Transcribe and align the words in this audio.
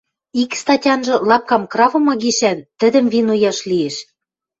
Ик 0.41 0.51
статянжы, 0.61 1.15
лапкам 1.29 1.63
кравымы 1.71 2.13
гишӓн 2.23 2.59
тӹдӹм 2.79 3.05
винуяш 3.13 3.57
лиэш! 3.69 3.95